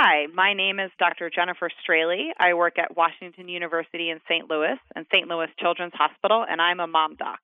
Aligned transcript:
Hi, 0.00 0.28
my 0.32 0.54
name 0.54 0.78
is 0.78 0.92
Dr. 1.00 1.28
Jennifer 1.28 1.68
Straley. 1.82 2.28
I 2.38 2.54
work 2.54 2.78
at 2.78 2.96
Washington 2.96 3.48
University 3.48 4.10
in 4.10 4.20
St. 4.28 4.48
Louis 4.48 4.76
and 4.94 5.04
St. 5.12 5.26
Louis 5.26 5.48
Children's 5.58 5.92
Hospital, 5.96 6.46
and 6.48 6.62
I'm 6.62 6.78
a 6.78 6.86
mom 6.86 7.16
doc. 7.16 7.40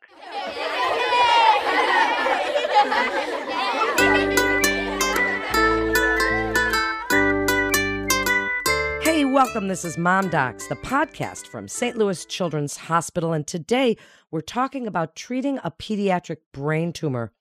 Hey, 9.02 9.24
welcome. 9.24 9.66
This 9.66 9.84
is 9.84 9.98
Mom 9.98 10.28
Docs, 10.28 10.68
the 10.68 10.76
podcast 10.76 11.48
from 11.48 11.66
St. 11.66 11.98
Louis 11.98 12.24
Children's 12.24 12.76
Hospital. 12.76 13.32
And 13.32 13.48
today 13.48 13.96
we're 14.30 14.42
talking 14.42 14.86
about 14.86 15.16
treating 15.16 15.58
a 15.64 15.72
pediatric 15.72 16.36
brain 16.52 16.92
tumor. 16.92 17.32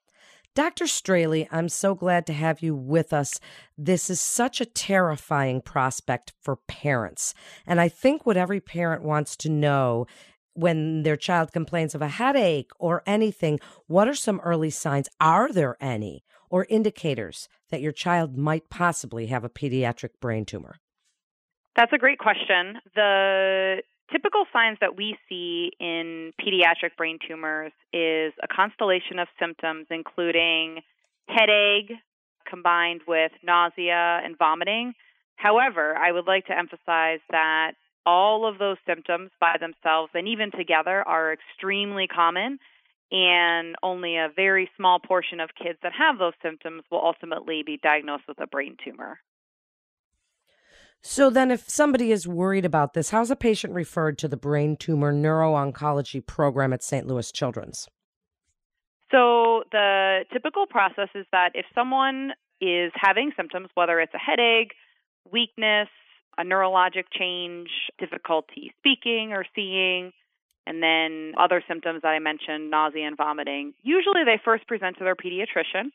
Dr. 0.56 0.86
Straley, 0.86 1.48
I'm 1.52 1.68
so 1.68 1.96
glad 1.96 2.28
to 2.28 2.34
have 2.34 2.62
you 2.62 2.76
with 2.76 3.12
us. 3.12 3.40
This 3.76 4.12
is 4.12 4.20
such 4.20 4.62
a 4.62 4.66
terrifying 4.66 5.62
prospect 5.62 6.32
for 6.40 6.58
parents. 6.68 7.34
And 7.66 7.82
I 7.82 7.90
think 7.90 8.26
what 8.26 8.38
every 8.38 8.60
parent 8.60 9.02
wants 9.02 9.36
to 9.38 9.50
know 9.50 10.06
when 10.54 11.02
their 11.02 11.16
child 11.16 11.52
complains 11.52 11.96
of 11.96 12.04
a 12.04 12.08
headache 12.08 12.70
or 12.78 13.02
anything, 13.08 13.60
what 13.88 14.08
are 14.08 14.14
some 14.14 14.40
early 14.42 14.70
signs? 14.70 15.10
Are 15.20 15.52
there 15.52 15.76
any 15.82 16.24
or 16.52 16.68
indicators 16.70 17.50
that 17.72 17.82
your 17.82 17.92
child 17.92 18.38
might 18.38 18.70
possibly 18.70 19.28
have 19.28 19.44
a 19.44 19.50
pediatric 19.50 20.12
brain 20.22 20.46
tumor? 20.46 20.76
That's 21.76 21.94
a 21.94 21.98
great 21.98 22.20
question. 22.20 22.80
The 22.94 23.82
typical 24.14 24.46
signs 24.54 24.78
that 24.80 24.96
we 24.96 25.18
see 25.28 25.72
in 25.80 26.32
pediatric 26.40 26.96
brain 26.96 27.18
tumors 27.28 27.72
is 27.92 28.32
a 28.44 28.48
constellation 28.48 29.18
of 29.18 29.28
symptoms, 29.40 29.88
including 29.90 30.82
headache 31.28 31.92
combined 32.48 33.02
with 33.08 33.32
nausea 33.44 34.22
and 34.24 34.38
vomiting. 34.38 34.94
However, 35.36 35.98
I 35.98 36.12
would 36.12 36.28
like 36.28 36.46
to 36.46 36.58
emphasize 36.58 37.20
that 37.32 37.72
all 38.06 38.46
of 38.46 38.60
those 38.60 38.78
symptoms 38.86 39.32
by 39.40 39.56
themselves 39.60 40.12
and 40.14 40.28
even 40.28 40.52
together 40.52 41.02
are 41.08 41.34
extremely 41.34 42.08
common, 42.08 42.60
and 43.12 43.76
only 43.82 44.18
a 44.18 44.30
very 44.36 44.70
small 44.78 45.00
portion 45.00 45.40
of 45.40 45.50
kids 45.56 45.80
that 45.82 45.94
have 45.98 46.20
those 46.20 46.34
symptoms 46.44 46.84
will 46.92 47.04
ultimately 47.04 47.64
be 47.66 47.80
diagnosed 47.82 48.24
with 48.28 48.40
a 48.40 48.48
brain 48.48 48.78
tumor. 48.84 49.20
So 51.06 51.30
then, 51.30 51.52
if 51.52 51.70
somebody 51.70 52.14
is 52.14 52.26
worried 52.26 52.64
about 52.64 52.94
this, 52.94 53.10
how's 53.10 53.30
a 53.30 53.36
patient 53.36 53.74
referred 53.74 54.18
to 54.20 54.30
the 54.30 54.38
brain 54.38 54.78
tumor 54.78 55.12
neuro-oncology 55.12 56.26
program 56.26 56.72
at 56.72 56.82
St. 56.82 57.06
Louis 57.06 57.30
Children's? 57.30 57.90
So 59.12 59.64
the 59.72 60.24
typical 60.32 60.66
process 60.66 61.10
is 61.14 61.26
that 61.34 61.52
if 61.56 61.66
someone 61.76 62.32
is 62.62 62.94
having 62.96 63.32
symptoms, 63.36 63.68
whether 63.76 64.00
it's 64.00 64.14
a 64.14 64.18
headache, 64.18 64.72
weakness, 65.30 65.90
a 66.38 66.44
neurologic 66.44 67.04
change, 67.12 67.68
difficulty 68.00 68.74
speaking 68.80 69.34
or 69.34 69.46
seeing, 69.54 70.14
and 70.66 70.82
then 70.82 71.34
other 71.38 71.62
symptoms 71.68 72.04
that 72.04 72.08
I 72.08 72.20
mentioned, 72.20 72.72
nausea 72.72 73.06
and 73.06 73.18
vomiting, 73.18 73.74
usually 73.84 74.24
they 74.24 74.40
first 74.44 74.66
present 74.68 74.98
to 75.00 75.04
their 75.04 75.16
pediatrician 75.16 75.92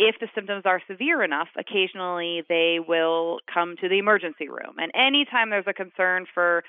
if 0.00 0.16
the 0.18 0.28
symptoms 0.34 0.62
are 0.64 0.80
severe 0.88 1.22
enough, 1.22 1.48
occasionally 1.58 2.42
they 2.48 2.78
will 2.80 3.38
come 3.52 3.76
to 3.82 3.88
the 3.88 3.98
emergency 3.98 4.48
room. 4.48 4.78
And 4.78 4.90
anytime 4.94 5.50
there's 5.50 5.66
a 5.68 5.74
concern 5.74 6.24
for 6.32 6.64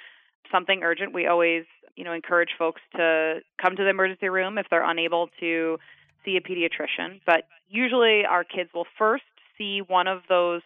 something 0.51 0.83
urgent, 0.83 1.13
we 1.13 1.27
always, 1.27 1.63
you 1.95 2.03
know, 2.03 2.11
encourage 2.11 2.49
folks 2.59 2.81
to 2.97 3.39
come 3.59 3.77
to 3.77 3.83
the 3.83 3.89
emergency 3.89 4.27
room 4.27 4.57
if 4.57 4.65
they're 4.69 4.87
unable 4.87 5.29
to 5.39 5.77
see 6.25 6.35
a 6.35 6.41
pediatrician. 6.41 7.21
But 7.25 7.45
usually 7.69 8.25
our 8.29 8.43
kids 8.43 8.69
will 8.75 8.85
first 8.97 9.23
see 9.57 9.79
one 9.79 10.07
of 10.07 10.23
those 10.27 10.61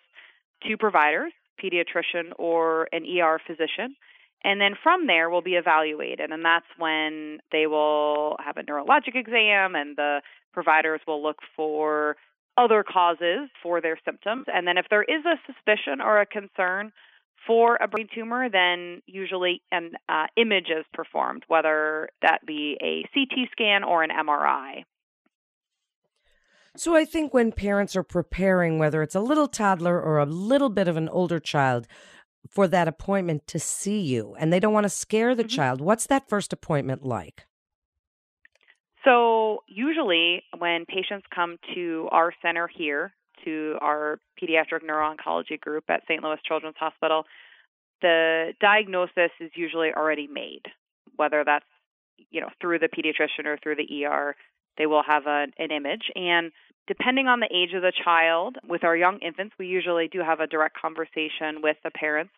two 0.67 0.75
providers, 0.75 1.33
pediatrician 1.63 2.31
or 2.39 2.87
an 2.91 3.05
ER 3.05 3.39
physician. 3.45 3.95
And 4.43 4.59
then 4.59 4.73
from 4.81 5.05
there, 5.05 5.29
we'll 5.29 5.41
be 5.41 5.53
evaluated. 5.53 6.31
And 6.31 6.43
that's 6.43 6.65
when 6.79 7.41
they 7.51 7.67
will 7.67 8.37
have 8.43 8.57
a 8.57 8.63
neurologic 8.63 9.15
exam, 9.15 9.75
and 9.75 9.95
the 9.95 10.21
providers 10.51 11.01
will 11.05 11.21
look 11.21 11.37
for 11.55 12.15
other 12.57 12.83
causes 12.83 13.49
for 13.61 13.81
their 13.81 13.97
symptoms. 14.05 14.45
And 14.53 14.67
then 14.67 14.77
if 14.77 14.85
there 14.89 15.03
is 15.03 15.25
a 15.25 15.39
suspicion 15.45 16.01
or 16.01 16.21
a 16.21 16.25
concern 16.25 16.91
for 17.45 17.77
a 17.81 17.87
brain 17.87 18.07
tumor, 18.13 18.49
then 18.49 19.01
usually 19.05 19.61
an 19.71 19.91
uh, 20.09 20.27
image 20.35 20.67
is 20.69 20.85
performed, 20.93 21.43
whether 21.47 22.09
that 22.21 22.45
be 22.45 22.77
a 22.81 23.03
CT 23.13 23.49
scan 23.51 23.83
or 23.83 24.03
an 24.03 24.09
MRI. 24.09 24.83
So 26.77 26.95
I 26.95 27.05
think 27.05 27.33
when 27.33 27.51
parents 27.51 27.95
are 27.95 28.03
preparing, 28.03 28.79
whether 28.79 29.01
it's 29.01 29.15
a 29.15 29.21
little 29.21 29.47
toddler 29.47 30.01
or 30.01 30.19
a 30.19 30.25
little 30.25 30.69
bit 30.69 30.87
of 30.87 30.97
an 30.97 31.07
older 31.07 31.39
child, 31.39 31.87
for 32.49 32.67
that 32.67 32.87
appointment 32.87 33.47
to 33.47 33.59
see 33.59 33.99
you, 33.99 34.35
and 34.37 34.51
they 34.51 34.59
don't 34.59 34.73
want 34.73 34.83
to 34.83 34.89
scare 34.89 35.33
the 35.33 35.43
mm-hmm. 35.43 35.49
child, 35.49 35.81
what's 35.81 36.07
that 36.07 36.29
first 36.29 36.53
appointment 36.53 37.03
like? 37.03 37.45
So, 39.05 39.63
usually, 39.67 40.43
when 40.57 40.85
patients 40.85 41.27
come 41.33 41.57
to 41.75 42.09
our 42.11 42.33
center 42.41 42.67
here, 42.67 43.13
to 43.45 43.77
our 43.79 44.19
pediatric 44.41 44.83
neuro-oncology 44.83 45.61
group 45.61 45.83
at 45.89 46.01
St. 46.07 46.23
Louis 46.23 46.39
Children's 46.45 46.75
Hospital, 46.79 47.25
the 48.01 48.53
diagnosis 48.59 49.31
is 49.39 49.51
usually 49.55 49.93
already 49.95 50.27
made, 50.27 50.63
whether 51.15 51.43
that's 51.45 51.65
you 52.31 52.41
know 52.41 52.49
through 52.59 52.79
the 52.79 52.89
pediatrician 52.89 53.45
or 53.45 53.57
through 53.61 53.75
the 53.75 54.05
ER. 54.05 54.35
They 54.77 54.87
will 54.87 55.03
have 55.03 55.25
a, 55.27 55.47
an 55.57 55.71
image, 55.71 56.11
and 56.15 56.51
depending 56.87 57.27
on 57.27 57.39
the 57.39 57.49
age 57.51 57.73
of 57.73 57.81
the 57.81 57.93
child, 58.03 58.57
with 58.67 58.83
our 58.83 58.97
young 58.97 59.19
infants, 59.19 59.55
we 59.57 59.67
usually 59.67 60.07
do 60.07 60.19
have 60.19 60.39
a 60.39 60.47
direct 60.47 60.77
conversation 60.79 61.61
with 61.61 61.77
the 61.83 61.91
parents 61.91 62.33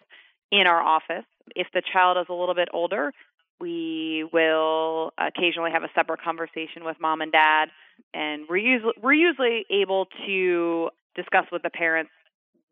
in 0.51 0.67
our 0.67 0.81
office. 0.81 1.25
If 1.55 1.67
the 1.73 1.81
child 1.93 2.17
is 2.17 2.27
a 2.29 2.33
little 2.33 2.55
bit 2.55 2.69
older, 2.73 3.11
we 3.59 4.27
will 4.31 5.11
occasionally 5.17 5.71
have 5.71 5.83
a 5.83 5.89
separate 5.95 6.21
conversation 6.21 6.83
with 6.83 6.97
mom 6.99 7.21
and 7.21 7.31
dad, 7.31 7.69
and 8.13 8.45
we're 8.49 8.57
usually 8.57 8.93
we're 9.01 9.13
usually 9.13 9.65
able 9.71 10.07
to 10.25 10.89
discuss 11.15 11.45
with 11.51 11.63
the 11.63 11.69
parents 11.69 12.11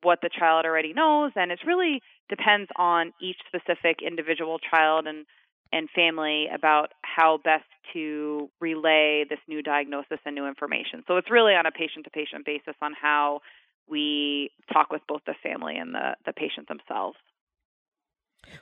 what 0.03 0.19
the 0.21 0.29
child 0.29 0.65
already 0.65 0.93
knows, 0.93 1.31
and 1.35 1.51
it 1.51 1.59
really 1.65 2.01
depends 2.29 2.69
on 2.77 3.13
each 3.21 3.37
specific 3.47 3.99
individual 4.05 4.59
child 4.59 5.07
and 5.07 5.25
and 5.73 5.89
family 5.95 6.47
about 6.53 6.91
how 7.01 7.39
best 7.43 7.65
to 7.91 8.49
relay 8.61 9.25
this 9.27 9.39
new 9.47 9.61
diagnosis 9.61 10.19
and 10.25 10.35
new 10.35 10.47
information. 10.47 11.03
So 11.07 11.17
it's 11.17 11.31
really 11.31 11.53
on 11.53 11.65
a 11.65 11.71
patient 11.71 12.05
to 12.05 12.11
patient 12.11 12.45
basis 12.45 12.75
on 12.81 12.93
how 12.99 13.41
we 13.87 14.51
talk 14.71 14.91
with 14.91 15.01
both 15.07 15.21
the 15.25 15.33
family 15.43 15.77
and 15.77 15.93
the, 15.93 16.15
the 16.25 16.33
patient 16.33 16.67
themselves. 16.67 17.17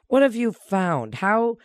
What 0.07 0.21
have 0.21 0.35
you 0.35 0.53
found? 0.53 1.15
How 1.15 1.57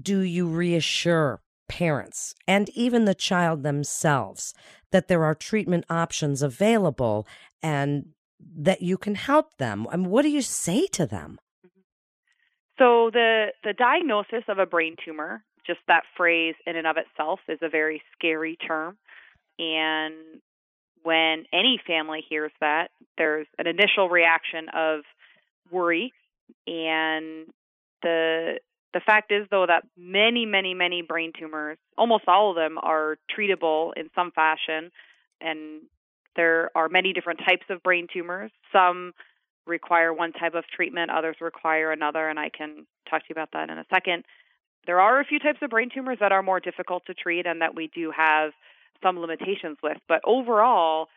do 0.00 0.20
you 0.20 0.46
reassure 0.46 1.40
parents 1.68 2.34
and 2.46 2.68
even 2.70 3.04
the 3.04 3.14
child 3.14 3.62
themselves 3.62 4.52
that 4.90 5.08
there 5.08 5.24
are 5.24 5.34
treatment 5.34 5.84
options 5.88 6.42
available 6.42 7.26
and 7.62 8.06
that 8.40 8.82
you 8.82 8.98
can 8.98 9.14
help 9.14 9.56
them? 9.58 9.86
I 9.90 9.96
mean, 9.96 10.10
what 10.10 10.22
do 10.22 10.28
you 10.28 10.42
say 10.42 10.86
to 10.88 11.06
them? 11.06 11.38
Mm-hmm. 11.64 11.80
So 12.78 13.10
the 13.12 13.48
the 13.64 13.72
diagnosis 13.72 14.44
of 14.48 14.58
a 14.58 14.66
brain 14.66 14.96
tumor, 15.04 15.44
just 15.66 15.80
that 15.88 16.02
phrase 16.16 16.54
in 16.66 16.76
and 16.76 16.86
of 16.86 16.96
itself 16.96 17.40
is 17.48 17.58
a 17.62 17.68
very 17.68 18.02
scary 18.16 18.56
term 18.56 18.98
and 19.58 20.40
when 21.02 21.44
any 21.52 21.80
family 21.86 22.24
hears 22.28 22.52
that, 22.60 22.88
there's 23.18 23.46
an 23.58 23.66
initial 23.66 24.08
reaction 24.08 24.68
of 24.74 25.00
worry 25.70 26.12
and 26.66 27.46
the 28.02 28.58
the 28.94 29.00
fact 29.00 29.32
is, 29.32 29.46
though, 29.50 29.66
that 29.66 29.84
many, 29.96 30.46
many, 30.46 30.74
many 30.74 31.02
brain 31.02 31.32
tumors, 31.38 31.78
almost 31.96 32.24
all 32.26 32.50
of 32.50 32.56
them, 32.56 32.78
are 32.82 33.18
treatable 33.36 33.92
in 33.96 34.10
some 34.14 34.30
fashion. 34.32 34.90
And 35.40 35.82
there 36.36 36.70
are 36.74 36.88
many 36.88 37.12
different 37.12 37.40
types 37.40 37.64
of 37.70 37.82
brain 37.82 38.06
tumors. 38.12 38.50
Some 38.72 39.12
require 39.66 40.12
one 40.12 40.32
type 40.32 40.54
of 40.54 40.64
treatment, 40.74 41.10
others 41.10 41.36
require 41.40 41.92
another, 41.92 42.28
and 42.28 42.38
I 42.38 42.50
can 42.50 42.86
talk 43.08 43.20
to 43.22 43.26
you 43.28 43.34
about 43.34 43.50
that 43.52 43.70
in 43.70 43.78
a 43.78 43.84
second. 43.92 44.24
There 44.86 45.00
are 45.00 45.20
a 45.20 45.24
few 45.24 45.38
types 45.38 45.58
of 45.62 45.70
brain 45.70 45.90
tumors 45.94 46.18
that 46.20 46.32
are 46.32 46.42
more 46.42 46.58
difficult 46.60 47.06
to 47.06 47.14
treat 47.14 47.46
and 47.46 47.62
that 47.62 47.74
we 47.74 47.88
do 47.94 48.12
have 48.16 48.52
some 49.02 49.18
limitations 49.18 49.78
with. 49.82 49.98
But 50.08 50.20
overall, 50.24 51.08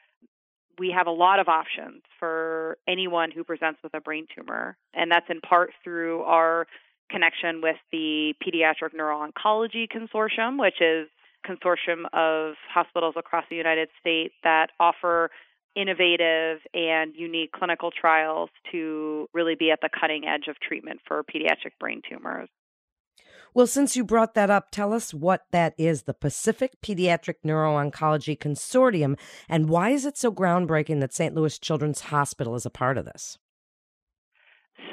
we 0.78 0.94
have 0.96 1.08
a 1.08 1.12
lot 1.12 1.40
of 1.40 1.48
options 1.48 2.04
for 2.20 2.78
anyone 2.88 3.32
who 3.32 3.44
presents 3.44 3.80
with 3.82 3.94
a 3.94 4.02
brain 4.02 4.28
tumor. 4.36 4.78
And 4.94 5.10
that's 5.12 5.26
in 5.30 5.42
part 5.42 5.72
through 5.84 6.22
our 6.24 6.68
connection 7.10 7.62
with 7.62 7.78
the 7.92 8.34
Pediatric 8.44 8.94
Neuro-Oncology 8.94 9.88
Consortium, 9.88 10.60
which 10.60 10.82
is 10.82 11.08
a 11.44 11.48
consortium 11.48 12.06
of 12.14 12.56
hospitals 12.74 13.16
across 13.18 13.46
the 13.50 13.56
United 13.56 13.90
States 14.00 14.34
that 14.44 14.68
offer 14.80 15.30
innovative 15.76 16.60
and 16.74 17.14
unique 17.16 17.52
clinical 17.52 17.92
trials 17.92 18.50
to 18.72 19.28
really 19.34 19.56
be 19.56 19.72
at 19.72 19.80
the 19.82 19.90
cutting 19.90 20.26
edge 20.26 20.48
of 20.48 20.60
treatment 20.60 21.02
for 21.06 21.24
pediatric 21.24 21.72
brain 21.80 22.02
tumors. 22.10 22.50
Well, 23.54 23.68
since 23.68 23.96
you 23.96 24.04
brought 24.04 24.34
that 24.34 24.50
up, 24.50 24.70
tell 24.72 24.92
us 24.92 25.14
what 25.14 25.46
that 25.52 25.74
is 25.78 26.04
the 26.04 26.14
Pacific 26.14 26.74
Pediatric 26.82 27.36
Neuro-Oncology 27.44 28.38
Consortium, 28.38 29.18
and 29.48 29.70
why 29.70 29.92
is 29.92 30.06
it 30.06 30.18
so 30.18 30.30
groundbreaking 30.30 31.00
that 31.00 31.14
St. 31.14 31.34
Louis 31.34 31.58
Children's 31.58 32.02
Hospital 32.02 32.56
is 32.56 32.66
a 32.66 32.70
part 32.70 32.98
of 32.98 33.06
this? 33.06 33.38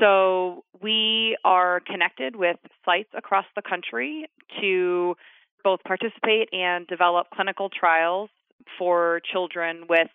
So 0.00 0.64
we 0.80 1.36
are 1.44 1.80
connected 1.80 2.36
with 2.36 2.56
sites 2.84 3.10
across 3.16 3.46
the 3.54 3.62
country 3.62 4.26
to 4.60 5.14
both 5.64 5.80
participate 5.84 6.48
and 6.52 6.86
develop 6.86 7.28
clinical 7.30 7.68
trials 7.68 8.30
for 8.78 9.20
children 9.32 9.84
with 9.88 10.08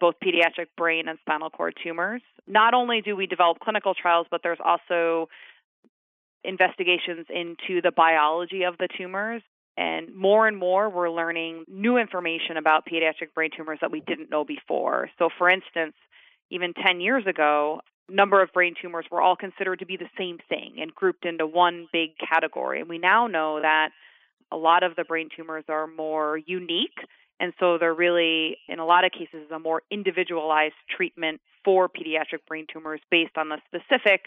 both 0.00 0.14
pediatric 0.22 0.66
brain 0.76 1.08
and 1.08 1.18
spinal 1.20 1.50
cord 1.50 1.74
tumors. 1.82 2.22
Not 2.46 2.74
only 2.74 3.00
do 3.00 3.16
we 3.16 3.26
develop 3.26 3.60
clinical 3.60 3.94
trials, 3.94 4.26
but 4.30 4.40
there's 4.42 4.58
also 4.64 5.28
investigations 6.42 7.26
into 7.30 7.80
the 7.80 7.92
biology 7.94 8.64
of 8.64 8.76
the 8.78 8.88
tumors. 8.98 9.42
And 9.76 10.14
more 10.14 10.46
and 10.46 10.56
more, 10.56 10.88
we're 10.88 11.10
learning 11.10 11.64
new 11.68 11.96
information 11.96 12.56
about 12.56 12.86
pediatric 12.86 13.34
brain 13.34 13.50
tumors 13.56 13.78
that 13.80 13.90
we 13.90 14.00
didn't 14.00 14.30
know 14.30 14.44
before. 14.44 15.10
So, 15.18 15.30
for 15.36 15.48
instance, 15.48 15.94
even 16.50 16.74
10 16.74 17.00
years 17.00 17.26
ago, 17.26 17.80
number 18.08 18.42
of 18.42 18.52
brain 18.52 18.74
tumors 18.80 19.06
were 19.10 19.22
all 19.22 19.36
considered 19.36 19.78
to 19.80 19.86
be 19.86 19.96
the 19.96 20.08
same 20.18 20.38
thing 20.48 20.76
and 20.80 20.94
grouped 20.94 21.24
into 21.24 21.46
one 21.46 21.88
big 21.92 22.10
category. 22.18 22.80
And 22.80 22.88
we 22.88 22.98
now 22.98 23.26
know 23.26 23.60
that 23.60 23.90
a 24.52 24.56
lot 24.56 24.82
of 24.82 24.96
the 24.96 25.04
brain 25.04 25.28
tumors 25.34 25.64
are 25.68 25.86
more 25.86 26.38
unique. 26.38 26.98
And 27.40 27.52
so 27.58 27.78
they're 27.78 27.94
really, 27.94 28.58
in 28.68 28.78
a 28.78 28.86
lot 28.86 29.04
of 29.04 29.12
cases, 29.12 29.50
a 29.50 29.58
more 29.58 29.82
individualized 29.90 30.74
treatment 30.94 31.40
for 31.64 31.88
pediatric 31.88 32.46
brain 32.46 32.66
tumors 32.72 33.00
based 33.10 33.36
on 33.36 33.48
the 33.48 33.58
specific 33.66 34.26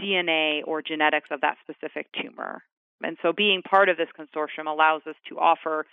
DNA 0.00 0.60
or 0.64 0.82
genetics 0.82 1.28
of 1.30 1.42
that 1.42 1.56
specific 1.62 2.06
tumor. 2.20 2.62
And 3.02 3.16
so 3.22 3.32
being 3.32 3.62
part 3.62 3.88
of 3.88 3.96
this 3.96 4.08
consortium 4.18 4.66
allows 4.66 5.02
us 5.06 5.14
to 5.28 5.38
offer 5.38 5.86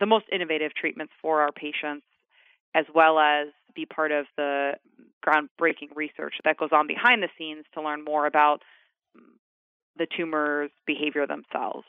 the 0.00 0.06
most 0.06 0.24
innovative 0.32 0.74
treatments 0.74 1.12
for 1.20 1.42
our 1.42 1.52
patients 1.52 2.04
as 2.74 2.86
well 2.94 3.18
as 3.18 3.48
be 3.74 3.86
part 3.86 4.12
of 4.12 4.26
the 4.36 4.72
groundbreaking 5.26 5.94
research 5.94 6.34
that 6.44 6.56
goes 6.56 6.70
on 6.72 6.86
behind 6.86 7.22
the 7.22 7.28
scenes 7.38 7.64
to 7.74 7.82
learn 7.82 8.04
more 8.04 8.26
about 8.26 8.62
mm, 9.16 9.22
the 9.96 10.06
tumor's 10.16 10.70
behavior 10.86 11.26
themselves. 11.26 11.84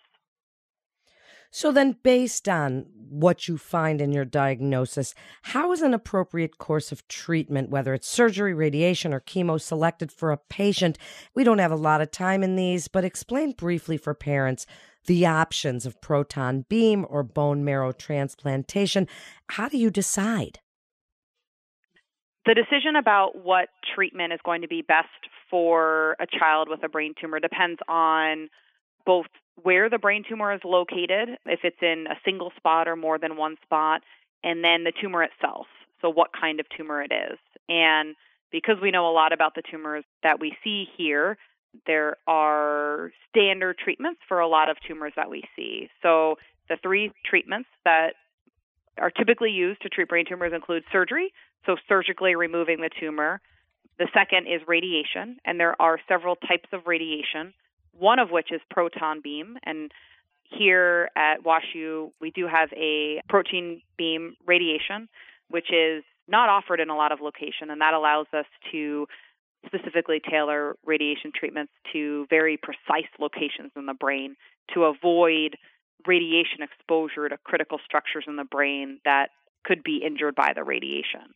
So, 1.56 1.72
then, 1.72 1.98
based 2.02 2.50
on 2.50 2.88
what 2.96 3.48
you 3.48 3.60
find 3.60 4.02
in 4.02 4.12
your 4.12 4.26
diagnosis, 4.26 5.14
how 5.44 5.72
is 5.72 5.84
an 5.84 5.94
appropriate 5.94 6.58
course 6.58 6.92
of 6.92 7.08
treatment, 7.08 7.70
whether 7.70 7.94
it's 7.94 8.08
surgery, 8.08 8.56
radiation, 8.56 9.14
or 9.14 9.20
chemo, 9.20 9.62
selected 9.62 10.12
for 10.12 10.32
a 10.32 10.38
patient? 10.38 10.98
We 11.36 11.44
don't 11.44 11.60
have 11.60 11.72
a 11.72 11.76
lot 11.76 12.02
of 12.02 12.10
time 12.10 12.42
in 12.42 12.56
these, 12.56 12.88
but 12.88 13.06
explain 13.06 13.52
briefly 13.52 13.98
for 13.98 14.16
parents 14.16 14.66
the 15.06 15.28
options 15.28 15.86
of 15.86 16.02
proton 16.02 16.66
beam 16.70 17.06
or 17.08 17.22
bone 17.22 17.64
marrow 17.64 17.92
transplantation. 17.92 19.08
How 19.50 19.70
do 19.70 19.78
you 19.78 19.92
decide? 19.92 20.60
The 22.46 22.54
decision 22.54 22.96
about 22.98 23.36
what 23.36 23.70
treatment 23.96 24.34
is 24.34 24.40
going 24.44 24.62
to 24.64 24.68
be 24.68 24.82
best 24.82 25.08
for 25.50 26.18
a 26.20 26.28
child 26.28 26.68
with 26.70 26.84
a 26.84 26.90
brain 26.90 27.14
tumor 27.20 27.40
depends 27.40 27.80
on 27.88 28.50
both 29.06 29.28
where 29.62 29.90
the 29.90 30.00
brain 30.00 30.24
tumor 30.28 30.54
is 30.54 30.62
located, 30.66 31.38
if 31.46 31.60
it's 31.64 31.82
in 31.82 32.06
a 32.10 32.16
single 32.26 32.52
spot 32.58 32.88
or 32.88 32.96
more 32.96 33.18
than 33.18 33.38
one 33.38 33.56
spot, 33.64 34.02
and 34.44 34.64
then 34.64 34.84
the 34.84 34.92
tumor 35.00 35.24
itself. 35.24 35.68
So, 36.02 36.10
what 36.10 36.32
kind 36.40 36.60
of 36.60 36.66
tumor 36.76 37.02
it 37.02 37.12
is. 37.14 37.38
And 37.70 38.16
because 38.52 38.76
we 38.82 38.92
know 38.92 39.10
a 39.10 39.14
lot 39.14 39.32
about 39.32 39.56
the 39.56 39.64
tumors 39.70 40.04
that 40.22 40.40
we 40.40 40.54
see 40.64 40.86
here, 40.98 41.38
there 41.88 42.18
are 42.28 43.12
standard 43.30 43.78
treatments 43.78 44.20
for 44.28 44.40
a 44.40 44.48
lot 44.48 44.70
of 44.70 44.78
tumors 44.86 45.14
that 45.16 45.30
we 45.30 45.44
see. 45.56 45.90
So, 46.02 46.36
the 46.68 46.78
three 46.82 47.12
treatments 47.26 47.70
that 47.86 48.14
are 48.98 49.10
typically 49.10 49.52
used 49.52 49.82
to 49.82 49.90
treat 49.90 50.10
brain 50.10 50.26
tumors 50.28 50.54
include 50.54 50.84
surgery, 50.92 51.34
so 51.66 51.76
surgically 51.88 52.36
removing 52.36 52.82
the 52.82 52.90
tumor. 53.00 53.42
The 54.00 54.08
second 54.14 54.48
is 54.48 54.62
radiation, 54.68 55.38
and 55.46 55.60
there 55.60 55.80
are 55.82 56.00
several 56.08 56.36
types 56.36 56.70
of 56.72 56.88
radiation, 56.88 57.54
one 57.98 58.20
of 58.20 58.30
which 58.32 58.52
is 58.52 58.62
proton 58.70 59.22
beam. 59.22 59.58
And 59.64 59.92
here 60.44 61.10
at 61.16 61.44
WashU, 61.44 62.12
we 62.20 62.32
do 62.32 62.48
have 62.48 62.70
a 62.74 63.22
proton 63.30 63.82
beam 63.98 64.36
radiation, 64.46 65.10
which 65.50 65.72
is 65.72 66.04
not 66.28 66.50
offered 66.50 66.80
in 66.80 66.90
a 66.90 66.96
lot 66.96 67.12
of 67.12 67.20
location, 67.22 67.70
and 67.70 67.82
that 67.82 67.94
allows 67.94 68.28
us 68.34 68.46
to 68.72 69.08
specifically 69.66 70.22
tailor 70.30 70.76
radiation 70.86 71.32
treatments 71.34 71.72
to 71.94 72.26
very 72.30 72.58
precise 72.58 73.10
locations 73.20 73.72
in 73.76 73.86
the 73.86 73.94
brain 73.94 74.36
to 74.74 74.84
avoid 74.84 75.56
radiation 76.06 76.62
exposure 76.62 77.30
to 77.30 77.38
critical 77.44 77.80
structures 77.86 78.26
in 78.28 78.36
the 78.36 78.44
brain 78.44 79.00
that 79.06 79.30
could 79.64 79.84
be 79.84 80.02
injured 80.06 80.36
by 80.36 80.52
the 80.56 80.64
radiation. 80.64 81.34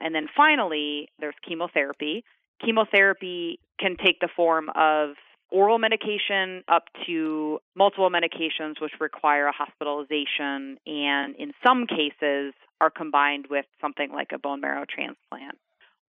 And 0.00 0.14
then 0.14 0.28
finally, 0.36 1.08
there's 1.18 1.34
chemotherapy. 1.46 2.24
Chemotherapy 2.64 3.60
can 3.80 3.96
take 3.96 4.20
the 4.20 4.28
form 4.34 4.68
of 4.74 5.10
oral 5.50 5.78
medication 5.78 6.62
up 6.68 6.84
to 7.06 7.58
multiple 7.74 8.10
medications 8.10 8.80
which 8.80 8.92
require 9.00 9.46
a 9.46 9.52
hospitalization 9.52 10.78
and 10.86 11.34
in 11.36 11.52
some 11.66 11.86
cases 11.86 12.52
are 12.80 12.90
combined 12.90 13.46
with 13.48 13.64
something 13.80 14.10
like 14.12 14.28
a 14.34 14.38
bone 14.38 14.60
marrow 14.60 14.84
transplant. 14.88 15.56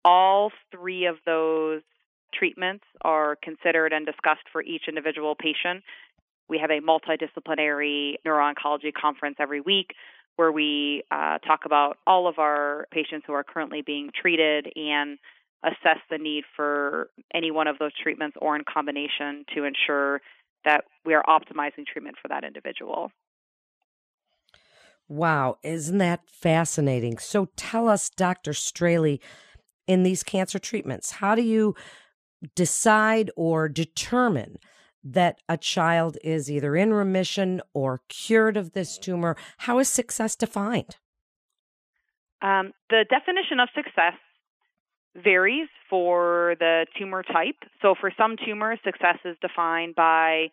All 0.04 0.52
three 0.72 1.06
of 1.06 1.18
those 1.26 1.82
treatments 2.34 2.84
are 3.02 3.38
considered 3.42 3.94
and 3.94 4.06
discussed 4.06 4.48
for 4.52 4.62
each 4.62 4.84
individual 4.88 5.36
patient 5.36 5.84
we 6.50 6.60
have 6.60 6.70
a 6.70 6.80
multidisciplinary 6.82 8.16
neuro-oncology 8.26 8.94
conference 8.94 9.38
every 9.40 9.62
week 9.62 9.94
where 10.36 10.52
we 10.52 11.04
uh, 11.12 11.40
talk 11.40 11.62
about 11.66 11.98
all 12.06 12.28
of 12.28 12.40
our 12.40 12.88
patients 12.92 13.26
who 13.26 13.34
are 13.34 13.44
currently 13.44 13.82
being 13.82 14.10
treated 14.20 14.68
and 14.76 15.18
assess 15.64 15.98
the 16.12 16.18
need 16.18 16.44
for 16.56 17.10
any 17.34 17.50
one 17.52 17.68
of 17.68 17.80
those 17.80 17.92
treatments 18.02 18.38
or 18.40 18.56
in 18.56 18.64
combination 18.72 19.44
to 19.56 19.64
ensure 19.64 20.22
that 20.64 20.84
we 21.06 21.14
are 21.14 21.24
optimizing 21.28 21.86
treatment 21.92 22.16
for 22.22 22.28
that 22.28 22.44
individual. 22.44 23.12
Wow, 25.10 25.58
isn't 25.64 25.98
that 26.00 26.28
fascinating? 26.28 27.18
So 27.18 27.48
tell 27.56 27.88
us, 27.88 28.10
Dr. 28.10 28.54
Straley, 28.54 29.22
in 29.88 30.04
these 30.04 30.22
cancer 30.22 30.60
treatments, 30.60 31.12
how 31.12 31.34
do 31.34 31.42
you 31.42 31.76
decide 32.56 33.32
or 33.36 33.70
determine 33.70 34.58
that 35.14 35.40
a 35.48 35.58
child 35.58 36.18
is 36.24 36.50
either 36.52 36.76
in 36.76 36.94
remission 36.94 37.62
or 37.74 38.02
cured 38.10 38.58
of 38.58 38.74
this 38.74 38.98
tumor? 38.98 39.36
How 39.60 39.80
is 39.80 39.90
success 39.90 40.36
defined? 40.36 40.98
Um, 42.42 42.74
the 42.90 43.06
definition 43.10 43.60
of 43.60 43.70
success 43.76 44.14
varies 45.16 45.68
for 45.90 46.56
the 46.60 46.86
tumor 46.98 47.24
type. 47.24 47.56
So, 47.82 47.96
for 48.00 48.12
some 48.16 48.36
tumors, 48.46 48.80
success 48.84 49.18
is 49.26 49.36
defined 49.42 49.96
by 49.96 50.48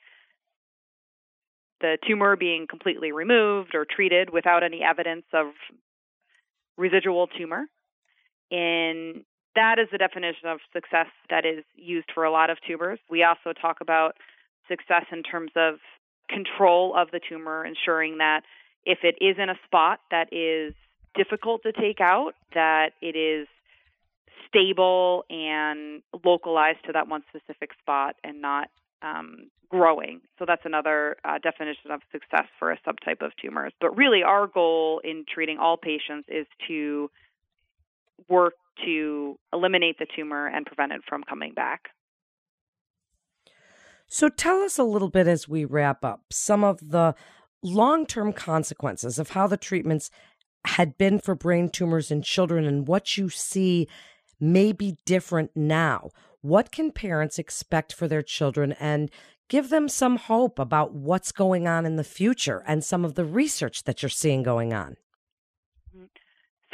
the 1.81 1.99
tumor 2.07 2.37
being 2.37 2.67
completely 2.69 3.12
removed 3.12 3.75
or 3.75 3.85
treated 3.85 4.31
without 4.31 4.62
any 4.62 4.81
evidence 4.83 5.26
of 5.35 5.49
residual 6.78 7.26
tumor. 7.26 7.67
And 8.50 9.25
that 9.55 9.78
is 9.78 9.88
the 9.93 9.99
definition 9.99 10.49
of 10.49 10.61
success 10.73 11.09
that 11.31 11.45
is 11.45 11.64
used 11.75 12.09
for 12.14 12.25
a 12.25 12.31
lot 12.31 12.50
of 12.50 12.59
tumors. 12.67 12.99
We 13.11 13.23
also 13.23 13.52
talk 13.52 13.78
about 13.81 14.17
success 14.68 15.04
in 15.12 15.23
terms 15.23 15.52
of 15.56 15.76
control 16.28 16.94
of 16.97 17.11
the 17.11 17.21
tumor, 17.26 17.64
ensuring 17.64 18.18
that 18.18 18.42
if 18.85 18.99
it 19.02 19.16
is 19.21 19.37
in 19.38 19.49
a 19.49 19.59
spot 19.64 20.00
that 20.11 20.33
is 20.33 20.75
difficult 21.14 21.62
to 21.62 21.73
take 21.73 22.00
out, 22.00 22.33
that 22.54 22.90
it 23.00 23.16
is 23.16 23.47
stable 24.49 25.25
and 25.30 26.02
localized 26.25 26.78
to 26.87 26.92
that 26.92 27.09
one 27.09 27.23
specific 27.28 27.71
spot 27.80 28.16
and 28.23 28.40
not 28.40 28.68
um, 29.02 29.50
growing. 29.68 30.21
So 30.38 30.44
that's 30.47 30.62
another 30.64 31.16
uh, 31.25 31.38
definition 31.38 31.90
of 31.90 32.00
success 32.12 32.47
for 32.59 32.71
a 32.71 32.78
subtype 32.87 33.25
of 33.25 33.33
tumors. 33.40 33.73
But 33.80 33.97
really, 33.97 34.23
our 34.23 34.47
goal 34.47 35.00
in 35.02 35.25
treating 35.33 35.59
all 35.59 35.76
patients 35.76 36.28
is 36.28 36.47
to 36.68 37.11
work 38.28 38.54
to 38.85 39.38
eliminate 39.52 39.99
the 39.99 40.06
tumor 40.16 40.47
and 40.47 40.66
prevent 40.66 40.92
it 40.92 41.02
from 41.09 41.23
coming 41.23 41.52
back. 41.52 41.90
So 44.14 44.28
tell 44.28 44.62
us 44.62 44.78
a 44.78 44.85
little 44.85 45.11
bit 45.11 45.26
as 45.26 45.49
we 45.49 45.64
wrap 45.64 46.04
up 46.04 46.26
some 46.30 46.62
of 46.62 46.78
the 46.90 47.16
long 47.64 48.06
term 48.06 48.33
consequences 48.33 49.18
of 49.18 49.30
how 49.30 49.49
the 49.49 49.56
treatments 49.56 50.09
had 50.64 50.97
been 50.97 51.18
for 51.18 51.35
brain 51.35 51.68
tumors 51.68 52.12
in 52.12 52.23
children 52.23 52.64
and 52.64 52.87
what 52.87 53.18
you 53.18 53.28
see 53.28 53.88
may 54.38 54.71
be 54.71 54.99
different 55.04 55.50
now. 55.56 56.11
What 56.42 56.71
can 56.71 56.92
parents 56.92 57.40
expect 57.40 57.92
for 57.92 58.06
their 58.06 58.23
children 58.23 58.76
and 58.78 59.11
give 59.49 59.68
them 59.68 59.88
some 59.88 60.14
hope 60.14 60.61
about 60.61 60.94
what's 60.94 61.33
going 61.33 61.66
on 61.66 61.85
in 61.85 61.97
the 61.97 62.04
future 62.04 62.62
and 62.68 62.85
some 62.85 63.04
of 63.04 63.16
the 63.16 63.25
research 63.25 63.83
that 63.83 64.00
you're 64.00 64.11
seeing 64.11 64.44
going 64.44 64.73
on? 64.73 64.97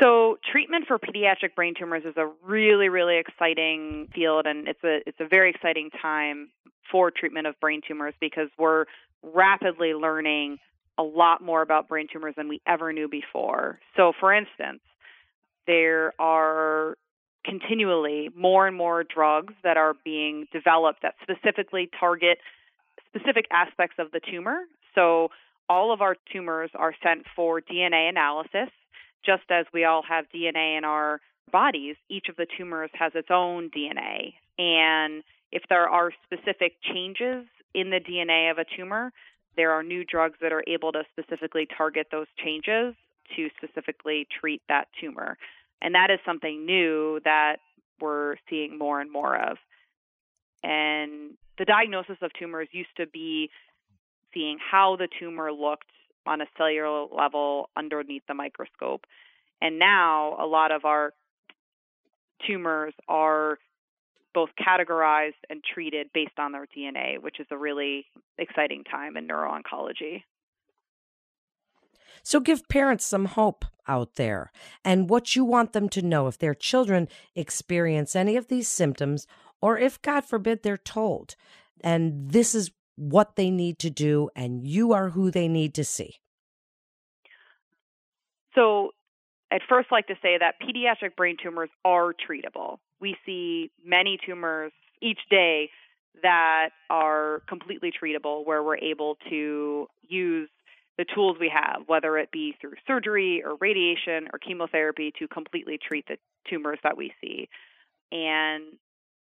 So, 0.00 0.38
treatment 0.50 0.86
for 0.86 0.98
pediatric 0.98 1.54
brain 1.54 1.74
tumors 1.78 2.04
is 2.04 2.16
a 2.16 2.30
really, 2.44 2.88
really 2.88 3.18
exciting 3.18 4.08
field, 4.14 4.46
and 4.46 4.66
it's 4.66 4.82
a 4.82 5.00
it's 5.06 5.20
a 5.20 5.28
very 5.28 5.50
exciting 5.50 5.90
time 6.00 6.50
for 6.90 7.10
treatment 7.10 7.46
of 7.46 7.58
brain 7.60 7.82
tumors 7.86 8.14
because 8.20 8.48
we're 8.58 8.86
rapidly 9.22 9.92
learning 9.92 10.58
a 10.98 11.02
lot 11.02 11.42
more 11.42 11.62
about 11.62 11.88
brain 11.88 12.06
tumors 12.12 12.34
than 12.36 12.48
we 12.48 12.60
ever 12.66 12.92
knew 12.92 13.08
before. 13.08 13.78
So, 13.96 14.12
for 14.18 14.32
instance, 14.32 14.80
there 15.66 16.12
are 16.18 16.96
continually 17.44 18.30
more 18.36 18.66
and 18.66 18.76
more 18.76 19.04
drugs 19.04 19.54
that 19.62 19.76
are 19.76 19.94
being 20.04 20.46
developed 20.52 21.02
that 21.02 21.14
specifically 21.22 21.88
target 21.98 22.38
specific 23.06 23.46
aspects 23.50 23.96
of 23.98 24.10
the 24.12 24.20
tumor. 24.30 24.60
So 24.94 25.28
all 25.68 25.92
of 25.92 26.00
our 26.00 26.16
tumors 26.32 26.70
are 26.74 26.94
sent 27.02 27.24
for 27.34 27.60
DNA 27.60 28.08
analysis, 28.08 28.68
just 29.24 29.44
as 29.50 29.66
we 29.72 29.84
all 29.84 30.02
have 30.08 30.26
DNA 30.34 30.78
in 30.78 30.84
our 30.84 31.20
bodies. 31.52 31.96
Each 32.08 32.26
of 32.28 32.36
the 32.36 32.46
tumors 32.56 32.90
has 32.94 33.12
its 33.14 33.28
own 33.30 33.70
DNA. 33.70 34.34
And 34.58 35.22
if 35.52 35.62
there 35.68 35.88
are 35.88 36.12
specific 36.24 36.74
changes 36.82 37.46
in 37.74 37.90
the 37.90 38.00
DNA 38.00 38.50
of 38.50 38.58
a 38.58 38.64
tumor, 38.76 39.12
there 39.56 39.72
are 39.72 39.82
new 39.82 40.04
drugs 40.04 40.38
that 40.40 40.52
are 40.52 40.64
able 40.66 40.92
to 40.92 41.02
specifically 41.12 41.66
target 41.76 42.08
those 42.10 42.26
changes 42.42 42.94
to 43.36 43.48
specifically 43.56 44.26
treat 44.40 44.62
that 44.68 44.88
tumor. 45.00 45.36
And 45.82 45.94
that 45.94 46.10
is 46.10 46.18
something 46.24 46.66
new 46.66 47.20
that 47.24 47.56
we're 48.00 48.36
seeing 48.48 48.78
more 48.78 49.00
and 49.00 49.10
more 49.10 49.36
of. 49.36 49.56
And 50.62 51.36
the 51.58 51.64
diagnosis 51.64 52.16
of 52.22 52.30
tumors 52.38 52.68
used 52.72 52.94
to 52.96 53.06
be 53.06 53.50
seeing 54.32 54.58
how 54.58 54.96
the 54.96 55.08
tumor 55.18 55.52
looked 55.52 55.90
on 56.26 56.40
a 56.40 56.46
cellular 56.56 57.06
level 57.06 57.70
underneath 57.76 58.22
the 58.28 58.34
microscope. 58.34 59.04
And 59.60 59.78
now 59.78 60.36
a 60.40 60.46
lot 60.46 60.72
of 60.72 60.84
our 60.84 61.12
tumors 62.46 62.94
are 63.08 63.58
both 64.32 64.50
categorized 64.58 65.32
and 65.48 65.62
treated 65.62 66.08
based 66.14 66.38
on 66.38 66.52
their 66.52 66.66
DNA, 66.66 67.20
which 67.20 67.40
is 67.40 67.46
a 67.50 67.56
really 67.56 68.06
exciting 68.38 68.84
time 68.84 69.16
in 69.16 69.26
neuro-oncology. 69.26 70.22
So 72.22 72.38
give 72.38 72.68
parents 72.68 73.04
some 73.04 73.24
hope 73.24 73.64
out 73.88 74.14
there 74.14 74.52
and 74.84 75.10
what 75.10 75.34
you 75.34 75.44
want 75.44 75.72
them 75.72 75.88
to 75.88 76.02
know 76.02 76.26
if 76.26 76.38
their 76.38 76.54
children 76.54 77.08
experience 77.34 78.14
any 78.14 78.36
of 78.36 78.48
these 78.48 78.68
symptoms 78.68 79.26
or 79.60 79.78
if, 79.78 80.00
God 80.00 80.24
forbid, 80.24 80.62
they're 80.62 80.76
told. 80.76 81.34
And 81.82 82.30
this 82.30 82.54
is 82.54 82.70
what 83.00 83.36
they 83.36 83.50
need 83.50 83.78
to 83.78 83.88
do, 83.88 84.28
and 84.36 84.62
you 84.62 84.92
are 84.92 85.08
who 85.08 85.30
they 85.30 85.48
need 85.48 85.72
to 85.72 85.84
see. 85.84 86.16
So, 88.54 88.90
I'd 89.50 89.62
first 89.68 89.90
like 89.90 90.06
to 90.08 90.14
say 90.20 90.36
that 90.38 90.56
pediatric 90.60 91.16
brain 91.16 91.36
tumors 91.42 91.70
are 91.82 92.12
treatable. 92.12 92.76
We 93.00 93.16
see 93.24 93.70
many 93.82 94.18
tumors 94.24 94.72
each 95.00 95.18
day 95.30 95.70
that 96.22 96.68
are 96.90 97.42
completely 97.48 97.90
treatable, 97.90 98.46
where 98.46 98.62
we're 98.62 98.76
able 98.76 99.16
to 99.30 99.88
use 100.06 100.50
the 100.98 101.06
tools 101.14 101.38
we 101.40 101.50
have, 101.52 101.84
whether 101.86 102.18
it 102.18 102.30
be 102.30 102.54
through 102.60 102.74
surgery 102.86 103.42
or 103.42 103.56
radiation 103.60 104.28
or 104.30 104.38
chemotherapy, 104.38 105.10
to 105.18 105.26
completely 105.26 105.78
treat 105.82 106.06
the 106.06 106.18
tumors 106.50 106.78
that 106.82 106.98
we 106.98 107.14
see. 107.22 107.48
And 108.12 108.64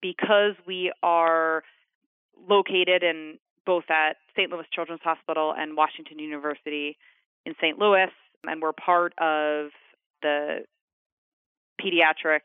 because 0.02 0.52
we 0.66 0.92
are 1.02 1.62
located 2.47 3.02
in 3.02 3.38
both 3.66 3.85
at 3.90 4.16
St. 4.37 4.50
Louis 4.50 4.66
Children's 4.73 5.02
Hospital 5.02 5.54
and 5.56 5.76
Washington 5.76 6.18
University 6.18 6.97
in 7.47 7.54
St. 7.61 7.78
Louis, 7.78 8.11
and 8.44 8.62
we're 8.62 8.73
part 8.73 9.12
of 9.18 9.71
the 10.23 10.64
Pediatric 11.80 12.40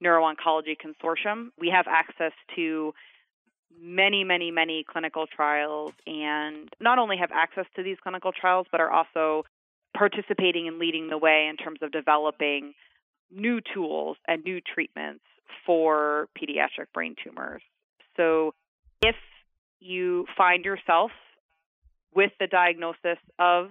Neuro-Oncology 0.00 0.76
Consortium. 0.76 1.50
We 1.58 1.68
have 1.74 1.86
access 1.88 2.32
to 2.56 2.92
many, 3.80 4.24
many, 4.24 4.50
many 4.50 4.84
clinical 4.88 5.26
trials 5.26 5.92
and 6.06 6.68
not 6.80 6.98
only 6.98 7.16
have 7.16 7.30
access 7.32 7.66
to 7.76 7.82
these 7.82 7.96
clinical 8.02 8.32
trials, 8.32 8.66
but 8.70 8.80
are 8.80 8.90
also 8.90 9.44
participating 9.96 10.68
and 10.68 10.78
leading 10.78 11.08
the 11.08 11.18
way 11.18 11.48
in 11.48 11.56
terms 11.56 11.78
of 11.82 11.92
developing 11.92 12.74
new 13.30 13.60
tools 13.74 14.16
and 14.28 14.44
new 14.44 14.60
treatments 14.60 15.24
for 15.64 16.28
pediatric 16.36 16.86
brain 16.92 17.14
tumors. 17.22 17.62
So 18.16 18.54
if 19.02 19.16
you 19.82 20.26
find 20.36 20.64
yourself 20.64 21.10
with 22.14 22.32
the 22.38 22.46
diagnosis 22.46 23.18
of 23.38 23.70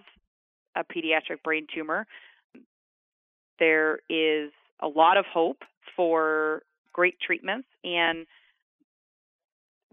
a 0.76 0.84
pediatric 0.84 1.44
brain 1.44 1.68
tumor, 1.74 2.06
there 3.60 4.00
is 4.10 4.52
a 4.80 4.88
lot 4.88 5.18
of 5.18 5.26
hope 5.26 5.64
for 5.96 6.64
great 6.94 7.20
treatments, 7.20 7.68
and 7.84 8.26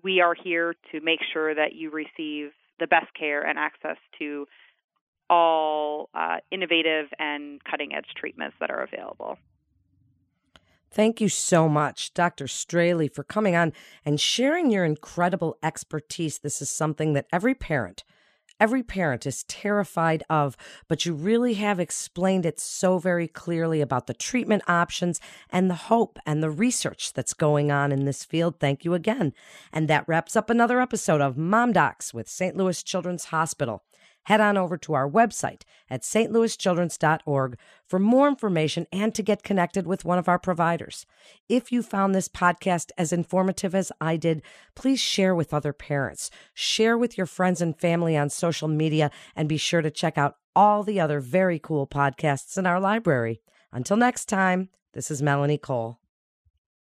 we 0.02 0.20
are 0.20 0.34
here 0.34 0.75
to 0.92 1.00
make 1.00 1.20
sure 1.32 1.54
that 1.54 1.75
you 1.75 1.90
receive 1.90 2.50
the 2.80 2.87
best 2.87 3.12
care 3.18 3.42
and 3.42 3.58
access 3.58 3.96
to 4.18 4.46
all 5.28 6.08
uh, 6.14 6.37
innovative 6.50 7.06
and 7.18 7.62
cutting 7.64 7.94
edge 7.94 8.06
treatments 8.16 8.56
that 8.60 8.70
are 8.70 8.82
available. 8.82 9.37
Thank 10.90 11.21
you 11.21 11.28
so 11.28 11.68
much, 11.68 12.14
Dr. 12.14 12.49
Straley, 12.49 13.09
for 13.09 13.23
coming 13.23 13.54
on 13.54 13.73
and 14.04 14.21
sharing 14.21 14.71
your 14.71 14.85
incredible 14.85 15.59
expertise. 15.62 16.38
This 16.38 16.62
is 16.62 16.71
something 16.71 17.12
that 17.12 17.26
every 17.30 17.54
parent, 17.54 18.04
every 18.59 18.83
parent 18.83 19.26
is 19.26 19.45
terrified 19.45 20.25
of, 20.30 20.57
but 20.88 21.04
you 21.04 21.12
really 21.12 21.54
have 21.54 21.78
explained 21.78 22.47
it 22.47 22.59
so 22.59 22.99
very 22.99 23.28
clearly 23.28 23.80
about 23.80 24.07
the 24.07 24.14
treatment 24.14 24.62
options 24.66 25.21
and 25.50 25.71
the 25.71 25.75
hope 25.75 26.18
and 26.25 26.42
the 26.42 26.50
research 26.50 27.12
that's 27.12 27.35
going 27.35 27.71
on 27.71 27.92
in 27.92 28.04
this 28.07 28.25
field. 28.25 28.59
Thank 28.59 28.85
you 28.85 28.95
again. 28.95 29.35
And 29.73 29.88
that 29.88 30.09
wraps 30.09 30.37
up 30.37 30.49
another 30.49 30.80
episode 30.80 31.21
of 31.21 31.37
Mom 31.37 31.73
Docs 31.73 32.14
with 32.14 32.28
St. 32.28 32.57
Louis 32.57 32.83
Children's 32.83 33.26
Hospital 33.26 33.83
head 34.28 34.42
on 34.42 34.58
over 34.58 34.76
to 34.76 34.92
our 34.92 35.08
website 35.08 35.62
at 35.88 36.02
stlouischildrens.org 36.02 37.56
for 37.87 37.99
more 37.99 38.28
information 38.28 38.87
and 38.92 39.14
to 39.14 39.23
get 39.23 39.42
connected 39.42 39.87
with 39.87 40.04
one 40.04 40.18
of 40.18 40.28
our 40.28 40.38
providers. 40.38 41.06
If 41.49 41.73
you 41.73 41.82
found 41.82 42.14
this 42.14 42.28
podcast 42.28 42.90
as 42.99 43.11
informative 43.11 43.75
as 43.75 43.90
I 44.02 44.18
did, 44.18 44.42
please 44.75 45.00
share 45.00 45.35
with 45.35 45.54
other 45.54 45.73
parents, 45.73 46.30
share 46.52 46.99
with 46.99 47.16
your 47.16 47.26
friends 47.26 47.62
and 47.62 47.75
family 47.75 48.18
on 48.18 48.28
social 48.28 48.68
media, 48.68 49.11
and 49.35 49.49
be 49.49 49.56
sure 49.56 49.80
to 49.80 49.90
check 49.90 50.18
out 50.18 50.37
all 50.54 50.82
the 50.82 51.00
other 51.00 51.20
very 51.20 51.58
cool 51.58 51.87
podcasts 51.87 52.58
in 52.58 52.66
our 52.66 52.78
library. 52.78 53.40
Until 53.73 53.97
next 53.97 54.26
time, 54.26 54.68
this 54.92 55.11
is 55.11 55.23
Melanie 55.23 55.56
Cole. 55.56 56.00